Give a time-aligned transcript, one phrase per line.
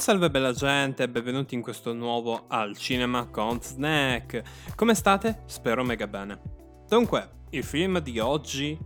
[0.00, 4.74] Salve bella gente e benvenuti in questo nuovo Al Cinema con Snack.
[4.74, 5.42] Come state?
[5.44, 6.40] Spero mega bene.
[6.88, 8.78] Dunque, il film di oggi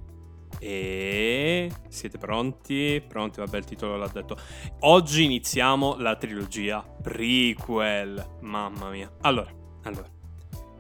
[0.58, 1.68] è...
[1.88, 3.00] Siete pronti?
[3.06, 3.38] Pronti?
[3.38, 4.36] Vabbè, il titolo l'ha detto.
[4.80, 8.38] Oggi iniziamo la trilogia prequel.
[8.40, 9.08] Mamma mia.
[9.20, 9.52] Allora,
[9.84, 10.10] allora.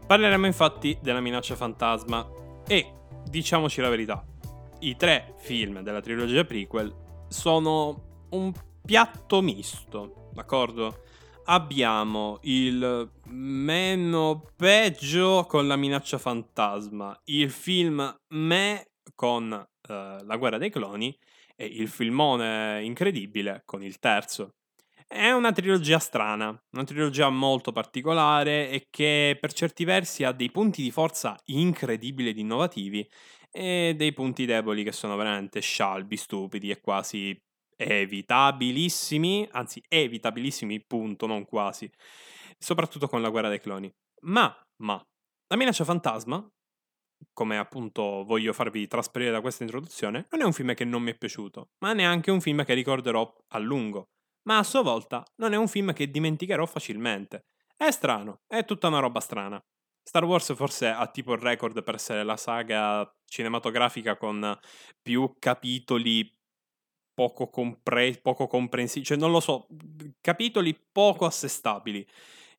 [0.04, 2.28] Parleremo infatti della minaccia fantasma
[2.66, 2.92] e,
[3.28, 4.26] diciamoci la verità,
[4.80, 6.92] i tre film della trilogia prequel
[7.28, 8.52] sono un
[8.84, 11.04] piatto misto, d'accordo?
[11.46, 20.58] Abbiamo il meno peggio con la minaccia fantasma, il film me con uh, la guerra
[20.58, 21.16] dei cloni
[21.56, 24.56] e il filmone incredibile con il terzo.
[25.06, 30.50] È una trilogia strana, una trilogia molto particolare e che per certi versi ha dei
[30.50, 33.06] punti di forza incredibili ed innovativi
[33.50, 37.38] e dei punti deboli che sono veramente scialbi, stupidi e quasi
[37.76, 41.90] evitabilissimi, anzi evitabilissimi, punto, non quasi,
[42.58, 43.92] soprattutto con la guerra dei cloni.
[44.22, 45.02] Ma, ma,
[45.48, 46.46] la minaccia fantasma,
[47.32, 51.12] come appunto voglio farvi trasparire da questa introduzione, non è un film che non mi
[51.12, 54.08] è piaciuto, ma neanche un film che ricorderò a lungo.
[54.46, 57.46] Ma a sua volta non è un film che dimenticherò facilmente.
[57.76, 59.62] È strano, è tutta una roba strana.
[60.06, 64.58] Star Wars forse ha tipo il record per essere la saga cinematografica con
[65.00, 66.30] più capitoli
[67.14, 69.66] poco, compre- poco comprensibili, cioè non lo so,
[70.20, 72.06] capitoli poco assestabili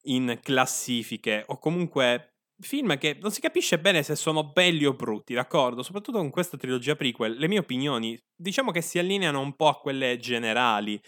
[0.03, 5.33] in classifiche o comunque film che non si capisce bene se sono belli o brutti,
[5.33, 5.83] d'accordo?
[5.83, 9.79] Soprattutto con questa trilogia prequel, le mie opinioni diciamo che si allineano un po' a
[9.79, 10.99] quelle generali.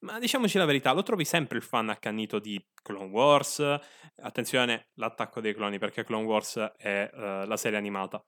[0.00, 3.78] Ma diciamoci la verità, lo trovi sempre il fan accannito di Clone Wars.
[4.16, 8.22] Attenzione, l'attacco dei cloni, perché Clone Wars è uh, la serie animata.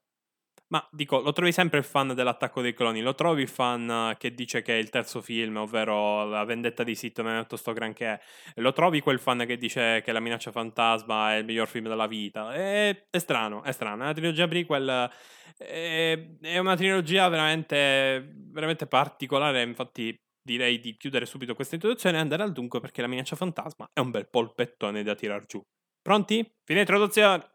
[0.68, 4.34] Ma dico, lo trovi sempre il fan dell'attacco dei cloni, lo trovi il fan che
[4.34, 7.72] dice che è il terzo film, ovvero la vendetta di Sith non è tutto sto
[7.72, 8.20] granché,
[8.56, 12.08] lo trovi quel fan che dice che la minaccia fantasma è il miglior film della
[12.08, 12.52] vita.
[12.52, 15.10] È, è strano, è strano, è una trilogia prequel,
[15.56, 22.20] è, è una trilogia veramente, veramente particolare, infatti direi di chiudere subito questa introduzione e
[22.20, 25.60] andare al dunque perché la minaccia fantasma è un bel polpettone da tirar giù.
[26.02, 26.44] Pronti?
[26.64, 27.54] Fine introduzione!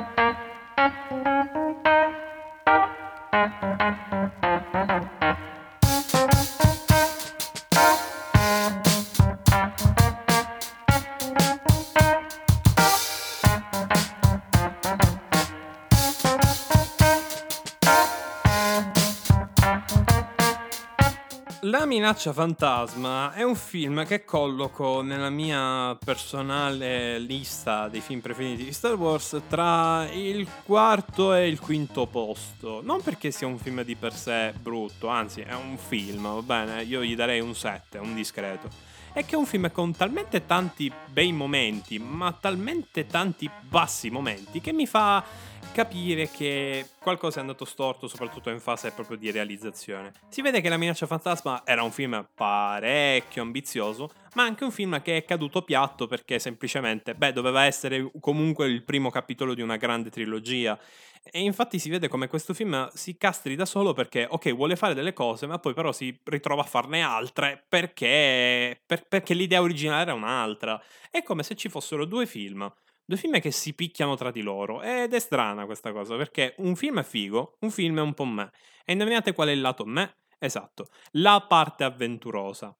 [21.71, 28.65] La minaccia fantasma è un film che colloco nella mia personale lista dei film preferiti
[28.65, 32.81] di Star Wars tra il quarto e il quinto posto.
[32.83, 36.83] Non perché sia un film di per sé brutto, anzi è un film, va bene,
[36.83, 38.67] io gli darei un 7, un discreto.
[39.13, 44.59] È che è un film con talmente tanti bei momenti, ma talmente tanti bassi momenti,
[44.59, 45.23] che mi fa
[45.71, 50.11] capire che qualcosa è andato storto, soprattutto in fase proprio di realizzazione.
[50.27, 55.01] Si vede che La minaccia fantasma era un film parecchio ambizioso, ma anche un film
[55.01, 59.77] che è caduto piatto perché semplicemente, beh, doveva essere comunque il primo capitolo di una
[59.77, 60.77] grande trilogia.
[61.23, 64.93] E infatti si vede come questo film si castri da solo perché, ok, vuole fare
[64.93, 70.01] delle cose, ma poi però si ritrova a farne altre perché, per, perché l'idea originale
[70.01, 70.81] era un'altra.
[71.09, 72.71] È come se ci fossero due film
[73.11, 76.77] due film che si picchiano tra di loro ed è strana questa cosa perché un
[76.77, 78.51] film è figo, un film è un po' me.
[78.85, 80.19] E indovinate qual è il lato me?
[80.39, 82.73] Esatto, la parte avventurosa.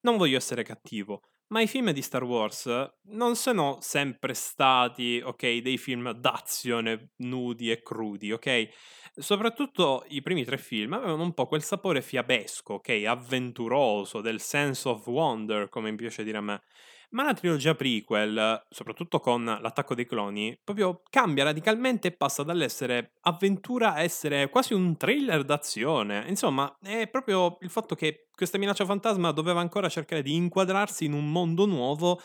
[0.00, 2.68] Non voglio essere cattivo, ma i film di Star Wars
[3.10, 8.68] non sono sempre stati, ok, dei film d'azione nudi e crudi, ok?
[9.14, 14.88] Soprattutto i primi tre film avevano un po' quel sapore fiabesco, ok, avventuroso, del sense
[14.88, 16.62] of wonder, come mi piace dire a me.
[17.10, 23.12] Ma la trilogia prequel, soprattutto con l'attacco dei cloni, proprio cambia radicalmente e passa dall'essere
[23.22, 26.24] avventura a essere quasi un thriller d'azione.
[26.28, 31.12] Insomma, è proprio il fatto che questa minaccia fantasma doveva ancora cercare di inquadrarsi in
[31.12, 32.20] un mondo nuovo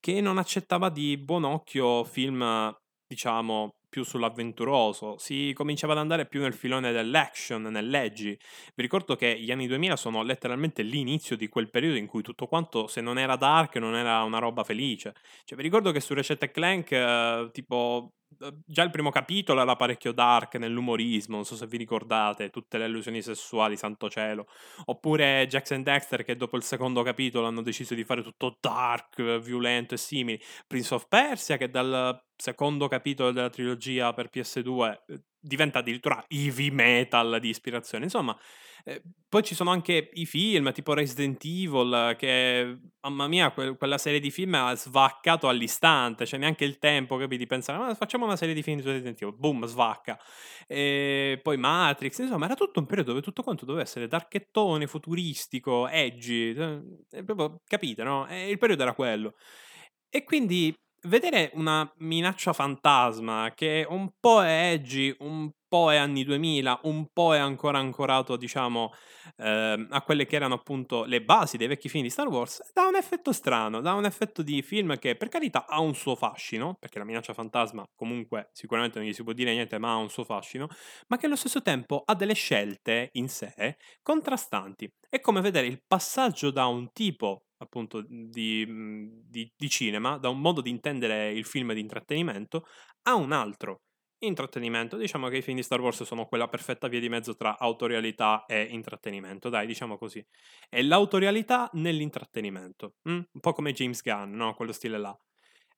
[0.00, 2.76] che non accettava di buon occhio film,
[3.06, 8.36] diciamo, più sull'avventuroso, si cominciava ad andare più nel filone dell'action, nell'edgy.
[8.74, 12.48] Vi ricordo che gli anni 2000 sono letteralmente l'inizio di quel periodo in cui tutto
[12.48, 15.14] quanto, se non era dark, non era una roba felice.
[15.44, 18.14] Cioè, vi ricordo che su Recette Clank, eh, tipo,
[18.64, 22.86] già il primo capitolo era parecchio dark nell'umorismo, non so se vi ricordate, tutte le
[22.86, 24.46] illusioni sessuali, santo cielo.
[24.86, 29.94] Oppure Jackson Dexter che dopo il secondo capitolo hanno deciso di fare tutto dark, violento
[29.94, 30.40] e simili.
[30.66, 36.70] Prince of Persia che dal secondo capitolo della trilogia per PS2 eh, diventa addirittura heavy
[36.70, 38.04] metal di ispirazione.
[38.04, 38.36] Insomma,
[38.86, 43.98] eh, poi ci sono anche i film tipo Resident Evil che, mamma mia, que- quella
[43.98, 48.24] serie di film ha svaccato all'istante, cioè neanche il tempo capi, di pensare, ma facciamo
[48.24, 50.18] una serie di film su Resident Evil, boom, svacca.
[50.66, 55.88] E poi Matrix, insomma, era tutto un periodo dove tutto quanto doveva essere darchettone, futuristico,
[55.88, 58.26] edgy, eh, proprio, capite, no?
[58.28, 59.34] E il periodo era quello.
[60.10, 60.74] E quindi
[61.06, 67.08] vedere una minaccia fantasma che un po' è edgy, un po' è anni 2000, un
[67.12, 68.92] po' è ancora ancorato, diciamo,
[69.38, 72.86] ehm, a quelle che erano appunto le basi dei vecchi film di Star Wars, dà
[72.86, 76.74] un effetto strano, dà un effetto di film che per carità ha un suo fascino,
[76.78, 80.10] perché la minaccia fantasma comunque sicuramente non gli si può dire niente, ma ha un
[80.10, 80.68] suo fascino,
[81.08, 84.90] ma che allo stesso tempo ha delle scelte in sé contrastanti.
[85.08, 90.28] È come vedere il passaggio da un tipo appunto di, mhmm, di, di, cinema, da
[90.28, 92.66] un modo di intendere il film di intrattenimento
[93.02, 93.82] a un altro
[94.18, 94.96] intrattenimento.
[94.96, 98.44] Diciamo che i film di Star Wars sono quella perfetta via di mezzo tra autorialità
[98.46, 100.24] e intrattenimento, dai, diciamo così.
[100.68, 103.12] È l'autorialità nell'intrattenimento, mm?
[103.12, 104.54] un po' come James Gunn, no?
[104.54, 105.16] Quello stile là.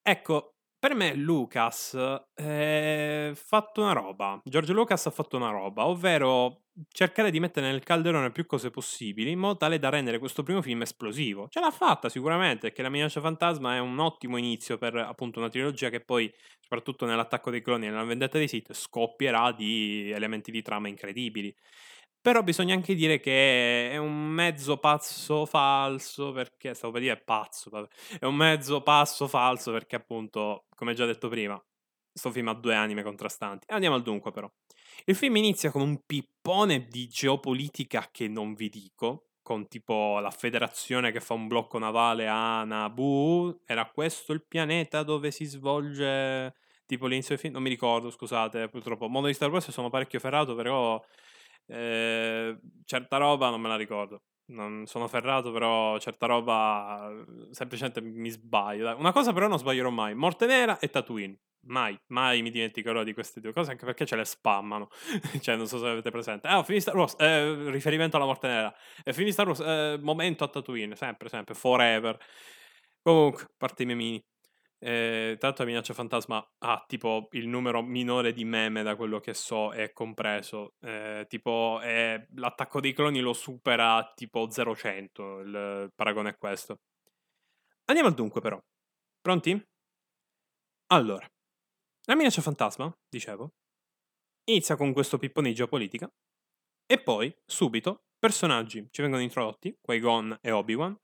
[0.03, 0.56] Ecco,
[0.87, 4.41] per me Lucas ha eh, fatto una roba.
[4.45, 6.61] George Lucas ha fatto una roba, ovvero
[6.93, 10.63] cercare di mettere nel calderone più cose possibili in modo tale da rendere questo primo
[10.63, 11.49] film esplosivo.
[11.51, 15.49] Ce l'ha fatta sicuramente, perché La minaccia fantasma è un ottimo inizio per appunto una
[15.49, 20.53] trilogia che poi, soprattutto nell'attacco dei cloni e nella vendetta dei Sith, scoppierà di elementi
[20.53, 21.53] di trama incredibili.
[22.27, 27.71] Però bisogna anche dire che è un mezzo pazzo falso, perché stavo per dire pazzo,
[27.71, 27.87] vabbè.
[28.19, 31.57] è un mezzo passo falso perché appunto, come già detto prima,
[32.13, 33.67] sto film ha due anime contrastanti.
[33.71, 34.51] Andiamo al dunque però.
[35.05, 40.33] Il film inizia con un pippone di geopolitica che non vi dico, con tipo la
[40.33, 43.61] federazione che fa un blocco navale a Naboo.
[43.65, 46.57] Era questo il pianeta dove si svolge
[46.87, 47.53] tipo l'inizio del film?
[47.53, 49.07] Non mi ricordo, scusate, purtroppo.
[49.07, 51.01] Mondo di Star Wars sono parecchio ferrato, però
[51.67, 54.23] eh, certa roba non me la ricordo.
[54.49, 57.13] Non sono ferrato, però certa roba
[57.51, 58.97] semplicemente mi sbaglio.
[58.97, 60.15] Una cosa però non sbaglierò mai.
[60.15, 61.39] Morte Nera e Tatooine.
[61.69, 64.89] Mai, mai mi dimenticherò di queste due cose, anche perché ce le spammano.
[65.41, 66.47] cioè, non so se avete presente.
[66.47, 68.73] Ah, finì Star Wars, eh, riferimento alla Morte Nera.
[69.03, 72.17] E finì Star Wars, eh, momento a Tatooine, sempre, sempre, forever.
[73.03, 74.25] Comunque, parte i memini.
[74.79, 79.35] Eh, tanto la minaccia fantasma ha tipo il numero minore di meme da quello che
[79.35, 80.75] so è compreso.
[80.81, 85.41] Eh, tipo eh, l'attacco dei cloni lo supera tipo 0-100.
[85.41, 86.81] Il paragone è questo.
[87.87, 88.61] Andiamo al dunque, però.
[89.21, 89.61] Pronti?
[90.89, 91.27] Allora,
[92.05, 93.55] la minaccia fantasma, dicevo,
[94.45, 96.09] inizia con questo pippone di geopolitica
[96.87, 100.97] e poi, subito, personaggi ci vengono introdotti, Qui-Gon e Obi-Wan,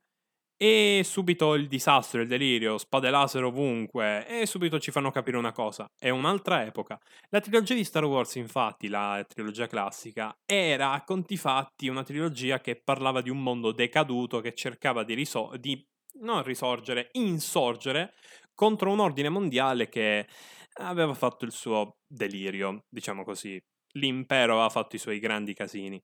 [0.63, 5.51] e subito il disastro, il delirio, spade laser ovunque, e subito ci fanno capire una
[5.51, 6.97] cosa, è un'altra epoca.
[7.31, 12.61] La trilogia di Star Wars, infatti, la trilogia classica, era a conti fatti una trilogia
[12.61, 15.85] che parlava di un mondo decaduto che cercava di, risor- di
[16.21, 18.15] non risorgere, insorgere
[18.55, 20.29] contro un ordine mondiale che
[20.75, 23.61] aveva fatto il suo delirio, diciamo così.
[23.95, 26.01] L'impero aveva fatto i suoi grandi casini.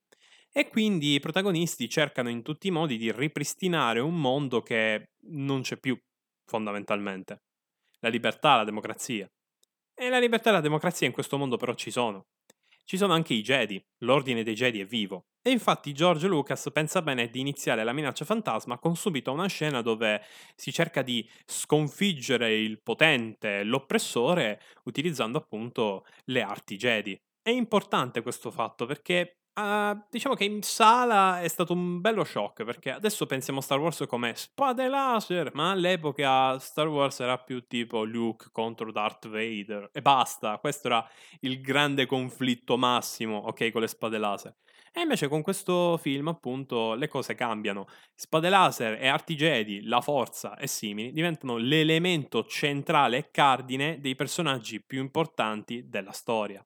[0.52, 5.60] E quindi i protagonisti cercano in tutti i modi di ripristinare un mondo che non
[5.62, 5.98] c'è più,
[6.46, 7.42] fondamentalmente.
[8.00, 9.28] La libertà, la democrazia.
[9.94, 12.26] E la libertà e la democrazia in questo mondo però ci sono.
[12.84, 15.26] Ci sono anche i Jedi, l'ordine dei Jedi è vivo.
[15.42, 19.82] E infatti George Lucas pensa bene di iniziare la minaccia fantasma con subito una scena
[19.82, 20.22] dove
[20.54, 27.20] si cerca di sconfiggere il potente, l'oppressore, utilizzando appunto le arti Jedi.
[27.42, 32.62] È importante questo fatto perché Uh, diciamo che in sala è stato un bello shock
[32.62, 37.66] perché adesso pensiamo a Star Wars come spade laser, ma all'epoca Star Wars era più
[37.66, 40.58] tipo Luke contro Darth Vader e basta.
[40.58, 41.04] Questo era
[41.40, 44.54] il grande conflitto massimo, ok, con le spade laser.
[44.92, 47.88] E invece con questo film, appunto, le cose cambiano.
[48.14, 54.14] Spade laser e arti Jedi, la forza e simili diventano l'elemento centrale e cardine dei
[54.14, 56.64] personaggi più importanti della storia.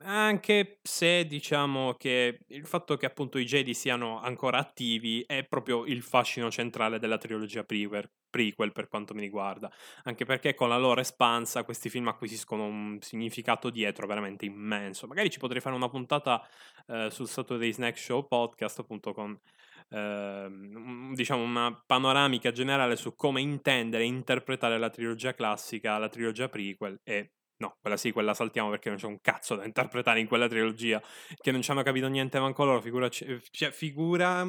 [0.00, 5.84] Anche se diciamo che il fatto che appunto i Jedi siano ancora attivi è proprio
[5.84, 9.70] il fascino centrale della trilogia prequel, prequel per quanto mi riguarda,
[10.02, 15.06] anche perché con la loro espansa questi film acquisiscono un significato dietro veramente immenso.
[15.06, 16.46] Magari ci potrei fare una puntata
[16.86, 19.38] eh, sul Saturday Snack Show podcast appunto con
[19.90, 20.48] eh,
[21.14, 27.00] diciamo una panoramica generale su come intendere e interpretare la trilogia classica, la trilogia prequel
[27.04, 27.32] e
[27.64, 31.00] No, quella sì, quella saltiamo perché non c'è un cazzo da interpretare in quella trilogia.
[31.40, 32.80] Che non ci hanno capito niente manco loro.
[32.80, 34.46] Figuraci, eh, cioè, figura,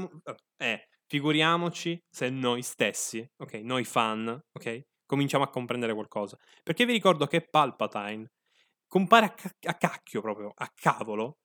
[0.57, 6.37] eh, figuriamoci se noi stessi, ok, noi fan, ok, cominciamo a comprendere qualcosa.
[6.61, 8.29] Perché vi ricordo che Palpatine
[8.87, 11.37] compare a, ca- a cacchio proprio, a cavolo,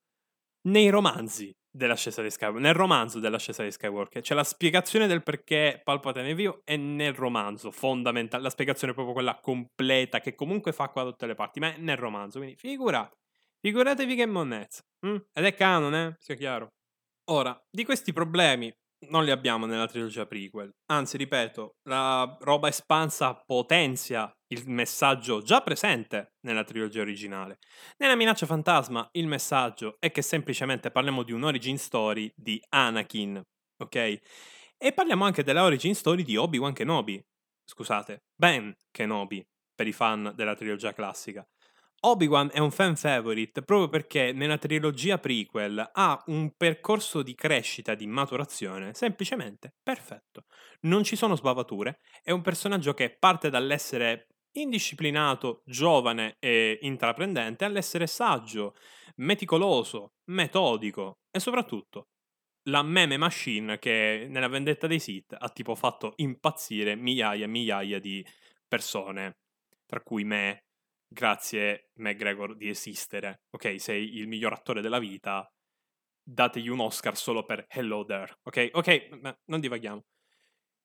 [0.69, 4.23] nei romanzi dell'ascesa di Skywalker, nel romanzo dell'ascesa di Skywalker.
[4.23, 8.95] C'è la spiegazione del perché Palpatine è vivo e nel romanzo, fondamentale, la spiegazione è
[8.95, 12.39] proprio quella completa che comunque fa qua da tutte le parti, ma è nel romanzo,
[12.39, 13.17] quindi figurate,
[13.61, 14.83] figuratevi che monnezza.
[15.07, 15.17] Mm?
[15.33, 16.15] Ed è canon, eh?
[16.19, 16.69] Sia chiaro.
[17.31, 18.73] Ora, di questi problemi
[19.09, 20.71] non li abbiamo nella trilogia prequel.
[20.91, 27.59] Anzi, ripeto, la roba espansa potenzia il messaggio già presente nella trilogia originale.
[27.99, 33.41] Nella minaccia fantasma il messaggio è che semplicemente parliamo di un'origin story di Anakin,
[33.79, 33.95] ok?
[34.77, 37.23] E parliamo anche della origin story di Obi-Wan Kenobi.
[37.65, 41.47] Scusate, Ben Kenobi, per i fan della trilogia classica.
[42.03, 47.95] Obi-Wan è un fan favorite proprio perché nella trilogia prequel ha un percorso di crescita,
[47.95, 50.47] di maturazione semplicemente perfetto.
[50.83, 58.07] Non ci sono sbavature, è un personaggio che parte dall'essere indisciplinato, giovane e intraprendente all'essere
[58.07, 58.75] saggio,
[59.17, 62.09] meticoloso, metodico e soprattutto
[62.65, 67.99] la meme machine che nella vendetta dei Sith ha tipo fatto impazzire migliaia e migliaia
[67.99, 68.25] di
[68.69, 69.39] persone,
[69.87, 70.65] tra cui me,
[71.09, 73.43] grazie McGregor di esistere.
[73.51, 75.51] Ok, sei il miglior attore della vita,
[76.23, 78.39] dategli un Oscar solo per Hello There.
[78.43, 80.05] Ok, ok, non divaghiamo.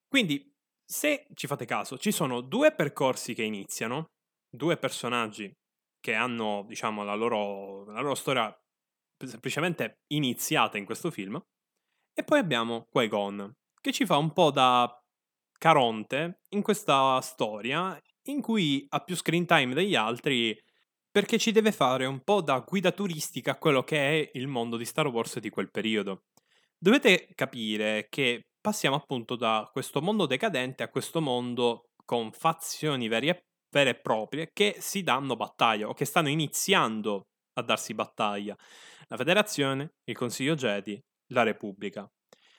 [0.07, 0.54] Quindi,
[0.85, 4.11] se ci fate caso, ci sono due percorsi che iniziano,
[4.49, 5.51] due personaggi
[5.99, 8.55] che hanno, diciamo, la loro, la loro storia
[9.17, 11.41] semplicemente iniziata in questo film,
[12.13, 13.51] e poi abbiamo Qui-Gon,
[13.81, 14.89] che ci fa un po' da
[15.57, 20.57] Caronte in questa storia in cui ha più screen time degli altri
[21.09, 24.75] perché ci deve fare un po' da guida turistica a quello che è il mondo
[24.75, 26.25] di Star Wars di quel periodo.
[26.77, 33.27] Dovete capire che passiamo appunto da questo mondo decadente a questo mondo con fazioni vere
[33.27, 37.27] e, vere e proprie che si danno battaglia o che stanno iniziando
[37.59, 38.57] a darsi battaglia.
[39.07, 42.11] La Federazione, il Consiglio Jedi, la Repubblica.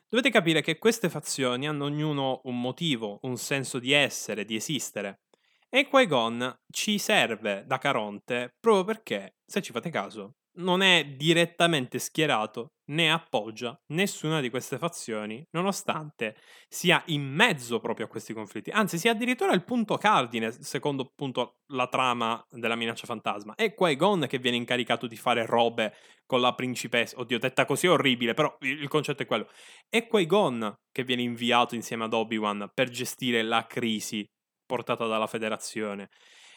[0.08, 5.22] Dovete capire che queste fazioni hanno ognuno un motivo, un senso di essere, di esistere.
[5.68, 11.98] E Qui-Gon ci serve da Caronte proprio perché, se ci fate caso, non è direttamente
[11.98, 16.36] schierato né appoggia nessuna di queste fazioni, nonostante
[16.68, 18.70] sia in mezzo proprio a questi conflitti.
[18.70, 23.54] Anzi, sia addirittura il punto cardine, secondo appunto la trama della minaccia fantasma.
[23.54, 25.94] È Qui-Gon che viene incaricato di fare robe
[26.26, 27.18] con la principessa.
[27.18, 29.48] Oddio, detta così è orribile, però il concetto è quello.
[29.88, 34.24] È Qui-Gon che viene inviato insieme ad Obi-Wan per gestire la crisi
[34.64, 36.08] portata dalla federazione.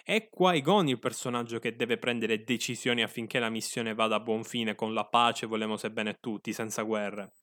[0.09, 4.73] È Qui-Gon il personaggio che deve prendere decisioni affinché la missione vada a buon fine
[4.73, 7.33] con la pace, volemo sebbene tutti, senza guerre.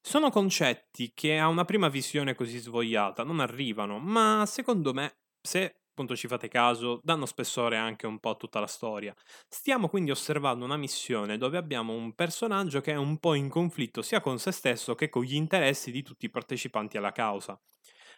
[0.00, 5.80] Sono concetti che a una prima visione così svogliata non arrivano, ma secondo me, se
[5.90, 9.14] appunto ci fate caso, danno spessore anche un po' a tutta la storia.
[9.46, 14.00] Stiamo quindi osservando una missione dove abbiamo un personaggio che è un po' in conflitto
[14.00, 17.60] sia con se stesso che con gli interessi di tutti i partecipanti alla causa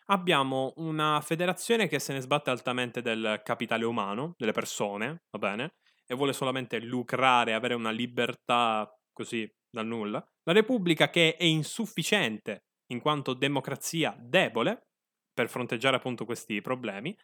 [0.06, 5.74] abbiamo una federazione che se ne sbatte altamente del capitale umano, delle persone, va bene,
[6.06, 10.24] e vuole solamente lucrare, avere una libertà così dal nulla.
[10.44, 14.88] La Repubblica che è insufficiente in quanto democrazia debole
[15.32, 17.16] per fronteggiare appunto questi problemi.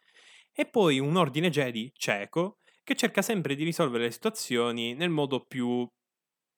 [0.53, 5.45] E poi un ordine Jedi cieco che cerca sempre di risolvere le situazioni nel modo
[5.45, 5.87] più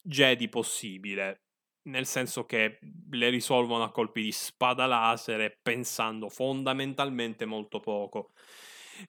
[0.01, 1.43] Jedi possibile,
[1.83, 2.79] nel senso che
[3.11, 8.31] le risolvono a colpi di spada laser e pensando fondamentalmente molto poco.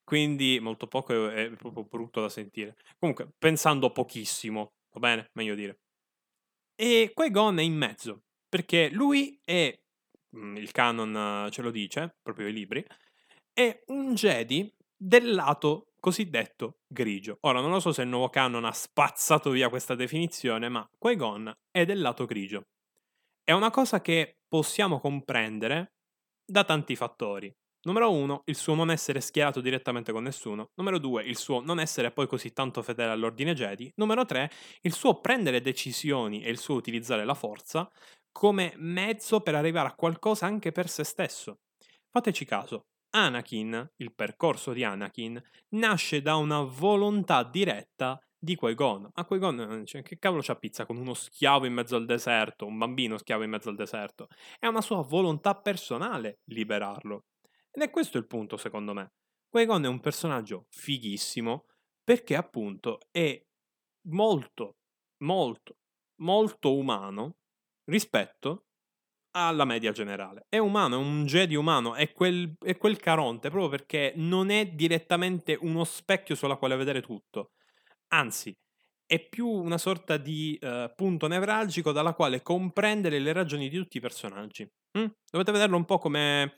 [0.03, 2.77] Quindi molto poco è, è proprio brutto da sentire.
[2.99, 5.31] Comunque, pensando pochissimo, va bene?
[5.35, 5.81] Meglio dire.
[6.75, 9.73] E Qui-Gon è in mezzo, perché lui è,
[10.37, 12.85] mm, il canon ce lo dice, proprio i libri,
[13.53, 17.39] è un Jedi del lato cosiddetto grigio.
[17.47, 21.51] Ora non lo so se il nuovo canon ha spazzato via questa definizione, ma Qui-Gon
[21.71, 22.67] è del lato grigio.
[23.43, 25.95] È una cosa che possiamo comprendere
[26.45, 27.51] da tanti fattori.
[27.85, 30.73] Numero uno, il suo non essere schierato direttamente con nessuno.
[30.75, 33.91] Numero due, il suo non essere poi così tanto fedele all'ordine Jedi.
[33.97, 34.51] Numero tre,
[34.83, 37.91] il suo prendere decisioni e il suo utilizzare la forza
[38.31, 41.61] come mezzo per arrivare a qualcosa anche per se stesso.
[42.11, 45.41] Fateci caso, Anakin, il percorso di Anakin,
[45.71, 49.09] nasce da una volontà diretta di Qui-Gon.
[49.15, 52.77] A Qui-Gon, cioè, che cavolo c'ha pizza con uno schiavo in mezzo al deserto, un
[52.77, 54.29] bambino schiavo in mezzo al deserto?
[54.59, 57.27] È una sua volontà personale liberarlo.
[57.71, 59.13] Ed è questo il punto, secondo me.
[59.49, 61.67] Qui-Gon è un personaggio fighissimo
[62.03, 63.41] perché appunto è
[64.09, 64.77] molto,
[65.19, 65.77] molto,
[66.17, 67.37] molto umano
[67.85, 68.67] rispetto
[69.37, 70.47] alla media generale.
[70.49, 74.67] È umano, è un Jedi umano, è quel, è quel Caronte, proprio perché non è
[74.67, 77.51] direttamente uno specchio sulla quale vedere tutto.
[78.09, 78.55] anzi,
[79.07, 83.99] è più una sorta di uh, punto nevralgico dalla quale comprendere le ragioni di tutti
[83.99, 84.67] i personaggi.
[84.99, 85.07] Mm?
[85.31, 86.57] Dovete vederlo un po' come,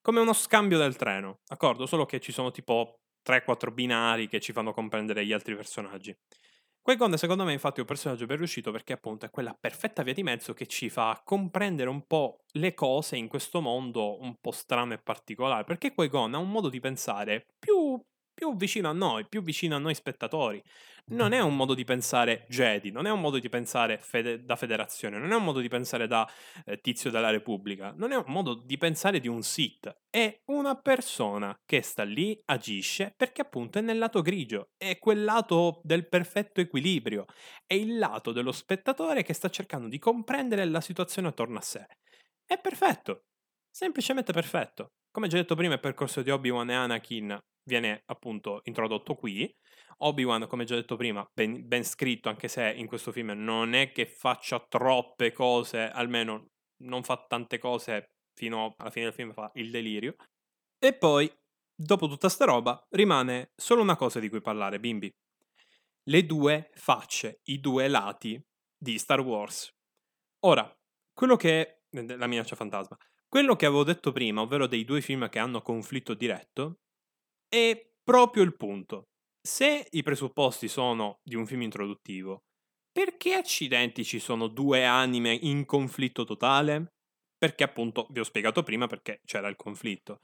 [0.00, 1.86] come uno scambio del treno, d'accordo?
[1.86, 6.14] Solo che ci sono tipo 3-4 binari che ci fanno comprendere gli altri personaggi.
[6.82, 10.14] Qui-Gon secondo me infatti è un personaggio ben riuscito perché appunto è quella perfetta via
[10.14, 14.50] di mezzo che ci fa comprendere un po' le cose in questo mondo un po'
[14.50, 18.02] strano e particolare, perché Qui-Gon ha un modo di pensare più
[18.40, 20.62] più vicino a noi, più vicino a noi spettatori.
[21.08, 24.56] Non è un modo di pensare Jedi, non è un modo di pensare fede- da
[24.56, 26.26] federazione, non è un modo di pensare da
[26.64, 29.94] eh, tizio della Repubblica, non è un modo di pensare di un Sith.
[30.08, 35.22] È una persona che sta lì, agisce, perché appunto è nel lato grigio, è quel
[35.22, 37.26] lato del perfetto equilibrio,
[37.66, 41.84] è il lato dello spettatore che sta cercando di comprendere la situazione attorno a sé.
[42.46, 43.24] È perfetto,
[43.70, 44.92] semplicemente perfetto.
[45.10, 49.54] Come già detto prima, il percorso di Obi-Wan e Anakin viene appunto introdotto qui.
[49.98, 53.92] Obi-Wan, come già detto prima, ben, ben, scritto, anche se in questo film non è
[53.92, 56.52] che faccia troppe cose, almeno
[56.82, 60.16] non fa tante cose fino alla fine del film, fa il delirio.
[60.78, 61.30] E poi,
[61.74, 65.12] dopo tutta sta roba, rimane solo una cosa di cui parlare, bimbi.
[66.04, 68.42] Le due facce, i due lati
[68.74, 69.70] di Star Wars.
[70.46, 70.74] Ora,
[71.12, 71.82] quello che...
[71.90, 72.96] la minaccia fantasma.
[73.28, 76.80] Quello che avevo detto prima, ovvero dei due film che hanno conflitto diretto,
[77.50, 79.08] è proprio il punto.
[79.42, 82.44] Se i presupposti sono di un film introduttivo,
[82.92, 86.92] perché accidenti ci sono due anime in conflitto totale?
[87.36, 90.18] Perché appunto vi ho spiegato prima perché c'era il conflitto.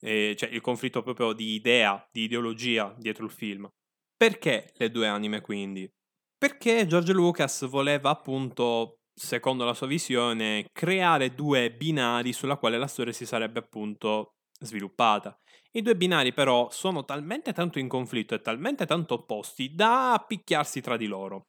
[0.00, 3.68] Eh, cioè il conflitto proprio di idea, di ideologia dietro il film.
[4.16, 5.88] Perché le due anime quindi?
[6.36, 12.86] Perché George Lucas voleva appunto, secondo la sua visione, creare due binari sulla quale la
[12.86, 15.38] storia si sarebbe appunto sviluppata.
[15.72, 20.80] I due binari però sono talmente tanto in conflitto e talmente tanto opposti da picchiarsi
[20.80, 21.48] tra di loro.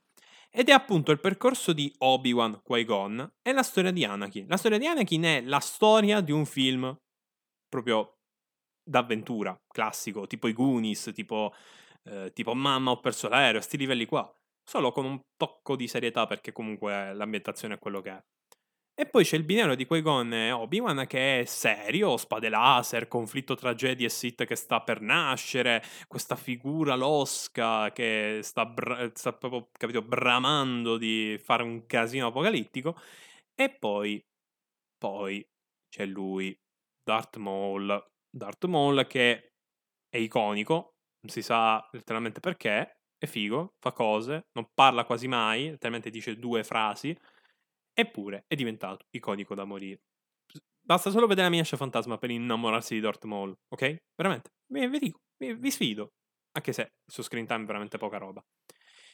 [0.49, 4.47] Ed è appunto il percorso di Obi-Wan Qui-Gon e la storia di Anakin.
[4.47, 6.95] La storia di Anakin è la storia di un film
[7.67, 8.19] proprio
[8.81, 11.53] d'avventura, classico, tipo i Goonies, tipo,
[12.03, 14.33] eh, tipo Mamma ho perso l'aereo, a sti livelli qua.
[14.63, 18.23] Solo con un tocco di serietà perché comunque l'ambientazione è quello che è.
[18.97, 23.53] E poi c'è il binario di Qui-Gon e Obi-Wan che è serio, spade laser, conflitto
[23.53, 29.33] tra Jedi e Sith che sta per nascere, questa figura losca che sta, bra- sta
[29.33, 32.97] proprio, capito, bramando di fare un casino apocalittico.
[33.53, 34.25] E poi,
[34.97, 35.45] poi
[35.89, 36.57] c'è lui,
[37.03, 38.01] Darth Maul.
[38.29, 39.55] Darth Maul che
[40.07, 45.71] è iconico, non si sa letteralmente perché, è figo, fa cose, non parla quasi mai,
[45.71, 47.17] letteralmente dice due frasi
[47.97, 50.01] Eppure è diventato iconico da morire.
[50.81, 53.95] Basta solo vedere la minaccia fantasma per innamorarsi di Darth Maul, ok?
[54.15, 56.11] Veramente, vi, vi dico, vi, vi sfido.
[56.51, 58.43] Anche se suo screen time è veramente poca roba.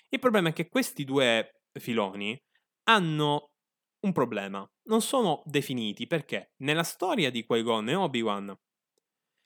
[0.09, 2.37] Il problema è che questi due filoni
[2.89, 3.51] hanno
[4.05, 4.67] un problema.
[4.89, 8.53] Non sono definiti perché nella storia di Qui-Gon e Obi-Wan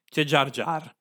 [0.10, 0.96] c'è Jar Jar,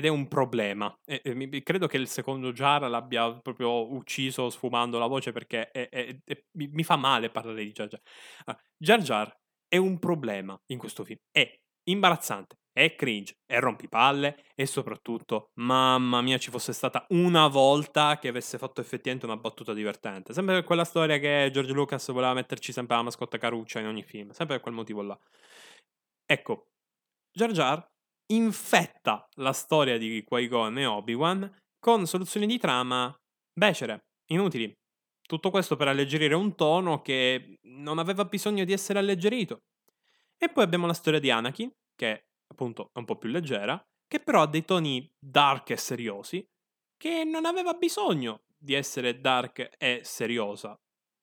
[0.00, 0.98] ed è un problema.
[1.04, 5.88] E, e, credo che il secondo Jar l'abbia proprio ucciso sfumando la voce perché è,
[5.88, 6.18] è,
[6.52, 8.00] mi, mi, fa male parlare di Jar Jar.
[8.44, 11.18] Allora, Jar Jar è un problema in questo film.
[11.30, 11.48] È
[11.84, 18.28] imbarazzante, è cringe, è rompipalle e soprattutto, mamma mia, ci fosse stata una volta che
[18.28, 20.32] avesse fatto effettivamente una battuta divertente.
[20.32, 24.02] Sempre per quella storia che George Lucas voleva metterci sempre la mascotta caruccia in ogni
[24.02, 25.18] film, sempre per quel motivo là.
[26.24, 26.70] Ecco,
[27.32, 27.89] Jar Jar
[28.32, 33.14] infetta la storia di Qui-Gon e Obi-Wan con soluzioni di trama
[33.52, 34.72] becere, inutili.
[35.22, 39.60] Tutto questo per alleggerire un tono che non aveva bisogno di essere alleggerito.
[40.36, 44.20] E poi abbiamo la storia di Anakin, che appunto è un po' più leggera, che
[44.20, 46.44] però ha dei toni dark e seriosi,
[46.96, 50.76] che non aveva bisogno di essere dark e seriosa.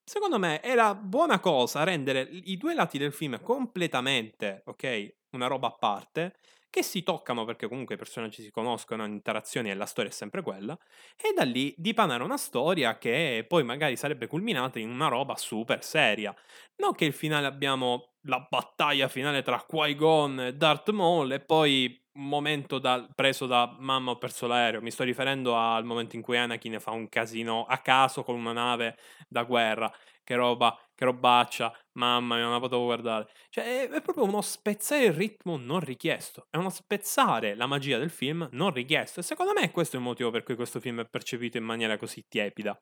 [0.03, 5.67] Secondo me era buona cosa rendere i due lati del film completamente, ok, una roba
[5.67, 6.37] a parte,
[6.69, 10.41] che si toccano perché comunque i personaggi si conoscono, interazioni e la storia è sempre
[10.41, 10.77] quella,
[11.15, 15.83] e da lì dipanare una storia che poi magari sarebbe culminata in una roba super
[15.83, 16.35] seria.
[16.77, 22.05] Non che il finale abbiamo la battaglia finale tra Qui-Gon e Darth Maul e poi
[22.17, 24.81] un momento da, preso da mamma ho perso l'aereo.
[24.81, 28.53] Mi sto riferendo al momento in cui Anakin fa un casino a caso con una
[28.53, 29.91] nave da guerra
[30.27, 33.29] che roba, che robaccia, mamma mia, non la potevo guardare.
[33.49, 38.09] Cioè, è, proprio uno spezzare il ritmo non richiesto, è uno spezzare la magia del
[38.09, 39.21] film non richiesto.
[39.21, 41.97] E secondo me questo è il motivo per cui questo film è percepito in maniera
[41.97, 42.77] così tiepida.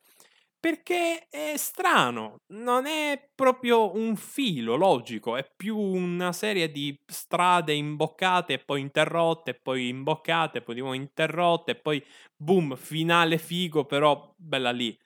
[0.60, 7.74] perché è strano, non è proprio un filo logico, è più una serie di strade
[7.74, 12.04] imboccate e poi interrotte, e poi imboccate, poi di nuovo interrotte, poi
[12.36, 14.98] boom, finale figo, però bella lì.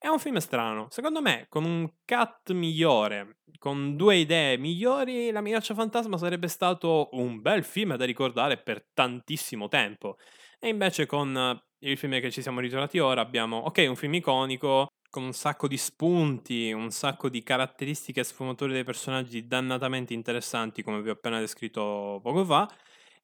[0.00, 0.86] È un film strano.
[0.90, 7.08] Secondo me, con un cut migliore, con due idee migliori, La minaccia fantasma sarebbe stato
[7.12, 10.16] un bel film da ricordare per tantissimo tempo.
[10.60, 14.86] E invece con il film che ci siamo ritrovati ora abbiamo, ok, un film iconico,
[15.10, 21.02] con un sacco di spunti, un sacco di caratteristiche sfumature dei personaggi dannatamente interessanti, come
[21.02, 22.68] vi ho appena descritto poco fa,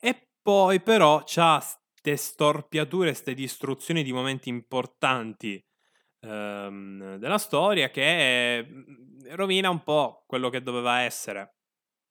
[0.01, 5.63] e poi però c'ha queste storpiature, queste distruzioni di momenti importanti
[6.25, 11.57] ehm, della storia che mhmm, rovina un po' quello che doveva essere.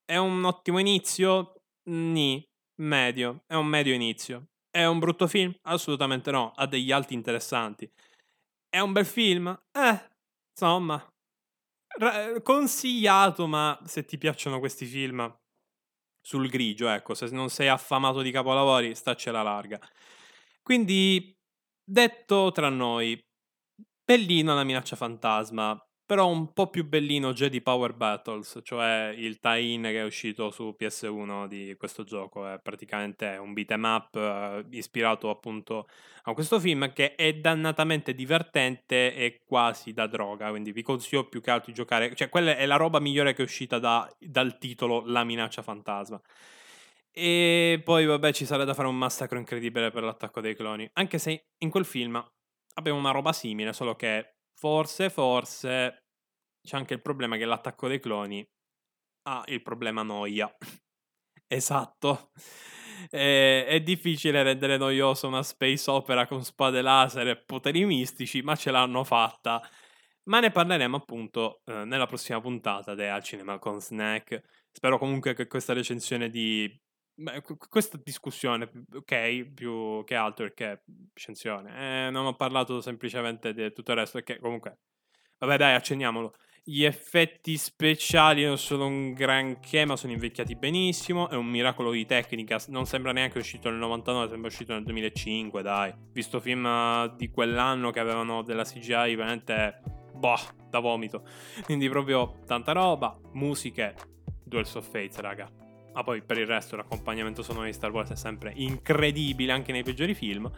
[0.06, 1.63] È un ottimo inizio?
[1.89, 2.45] Ni,
[2.82, 4.47] medio, è un medio inizio.
[4.69, 5.54] È un brutto film?
[5.63, 7.89] Assolutamente no, ha degli alti interessanti.
[8.69, 9.47] È un bel film?
[9.71, 10.10] Eh,
[10.52, 11.06] insomma,
[12.41, 15.32] consigliato, ma se ti piacciono questi film
[16.21, 19.80] sul grigio, ecco, se non sei affamato di capolavori, staccela larga.
[20.62, 21.36] Quindi,
[21.84, 23.21] detto tra noi,
[24.05, 29.83] Bellino la minaccia fantasma, però un po' più bellino Jedi Power Battles, cioè il tie-in
[29.83, 32.45] che è uscito su PS1 di questo gioco.
[32.45, 35.87] È praticamente un beat'em up eh, ispirato appunto
[36.23, 40.49] a questo film che è dannatamente divertente e quasi da droga.
[40.49, 42.13] Quindi vi consiglio più che altro di giocare.
[42.13, 46.19] Cioè, quella è la roba migliore che è uscita da, dal titolo La minaccia fantasma.
[47.09, 50.89] E poi, vabbè, ci sarà da fare un massacro incredibile per l'attacco dei cloni.
[50.93, 52.21] Anche se in quel film
[52.73, 56.03] abbiamo una roba simile, solo che forse, forse
[56.62, 58.45] c'è anche il problema che l'attacco dei cloni
[59.23, 60.53] ha il problema noia.
[61.47, 62.31] esatto.
[63.09, 68.55] È, è, difficile rendere noiosa una space opera con spade laser e poteri mistici, ma
[68.55, 69.62] ce l'hanno fatta.
[70.25, 74.41] Ma ne parleremo appunto eh, nella prossima puntata di Al Cinema con Snack.
[74.71, 76.81] Spero comunque che questa recensione di
[77.15, 83.71] Beh, questa discussione, ok, più che altro perché scienzione, eh, non ho parlato semplicemente di
[83.71, 84.80] tutto il resto perché comunque,
[85.38, 86.34] vabbè dai, accenniamolo.
[86.65, 91.30] Gli effetti speciali non sono un granché, ma sono invecchiati benissimo.
[91.30, 92.58] È un miracolo di tecnica.
[92.69, 95.62] Non sembra neanche uscito nel 99, sembra uscito nel 2005.
[95.62, 99.82] Dai, visto film eh, di quell'anno che avevano della CGI, veramente
[100.13, 101.28] boh, da vomito.
[101.63, 103.19] Quindi, proprio tanta roba.
[103.34, 103.93] Musiche,
[104.45, 105.62] Duels of Fates, raga.
[105.93, 109.84] Ma poi per il resto l'accompagnamento sonoro di Star Wars è sempre incredibile anche nei
[109.84, 110.49] peggiori film.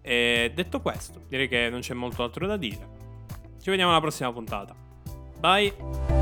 [0.00, 2.88] E detto questo, direi che non c'è molto altro da dire.
[3.60, 4.74] Ci vediamo alla prossima puntata.
[5.38, 6.15] Bye!